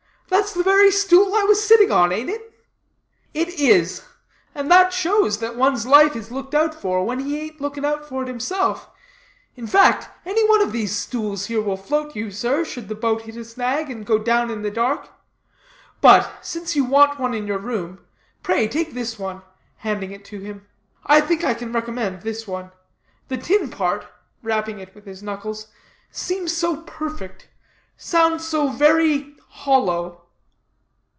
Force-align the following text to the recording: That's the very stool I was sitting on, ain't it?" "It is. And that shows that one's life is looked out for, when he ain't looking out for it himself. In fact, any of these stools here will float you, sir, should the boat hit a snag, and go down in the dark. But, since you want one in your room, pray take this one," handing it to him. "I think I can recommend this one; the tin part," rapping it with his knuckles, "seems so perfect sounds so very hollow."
That's 0.31 0.53
the 0.53 0.63
very 0.63 0.91
stool 0.91 1.35
I 1.35 1.43
was 1.43 1.61
sitting 1.63 1.91
on, 1.91 2.11
ain't 2.13 2.29
it?" 2.29 2.53
"It 3.33 3.49
is. 3.59 4.01
And 4.55 4.71
that 4.71 4.91
shows 4.93 5.37
that 5.39 5.57
one's 5.57 5.85
life 5.85 6.15
is 6.15 6.31
looked 6.31 6.55
out 6.55 6.73
for, 6.73 7.05
when 7.05 7.19
he 7.19 7.37
ain't 7.39 7.59
looking 7.61 7.83
out 7.85 8.07
for 8.07 8.21
it 8.23 8.27
himself. 8.29 8.89
In 9.57 9.67
fact, 9.67 10.07
any 10.25 10.41
of 10.63 10.71
these 10.71 10.95
stools 10.95 11.45
here 11.47 11.61
will 11.61 11.75
float 11.77 12.15
you, 12.15 12.31
sir, 12.31 12.63
should 12.65 12.87
the 12.87 12.95
boat 12.95 13.23
hit 13.23 13.35
a 13.35 13.43
snag, 13.45 13.91
and 13.91 14.05
go 14.05 14.17
down 14.17 14.49
in 14.49 14.61
the 14.61 14.71
dark. 14.71 15.09
But, 15.99 16.31
since 16.41 16.75
you 16.77 16.85
want 16.85 17.19
one 17.19 17.33
in 17.33 17.45
your 17.45 17.59
room, 17.59 17.99
pray 18.41 18.67
take 18.69 18.93
this 18.93 19.19
one," 19.19 19.41
handing 19.77 20.11
it 20.11 20.23
to 20.25 20.39
him. 20.39 20.65
"I 21.05 21.19
think 21.21 21.43
I 21.43 21.53
can 21.53 21.71
recommend 21.73 22.21
this 22.21 22.47
one; 22.47 22.71
the 23.27 23.37
tin 23.37 23.69
part," 23.69 24.07
rapping 24.41 24.79
it 24.79 24.95
with 24.95 25.05
his 25.05 25.21
knuckles, 25.21 25.67
"seems 26.09 26.51
so 26.55 26.77
perfect 26.83 27.47
sounds 27.97 28.45
so 28.47 28.69
very 28.69 29.35
hollow." 29.49 30.17